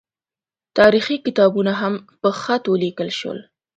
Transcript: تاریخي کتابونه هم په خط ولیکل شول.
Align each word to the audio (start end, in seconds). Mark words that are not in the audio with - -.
تاریخي 0.77 1.17
کتابونه 1.25 1.71
هم 1.81 1.93
په 2.21 2.29
خط 2.41 2.63
ولیکل 2.69 3.09
شول. 3.19 3.39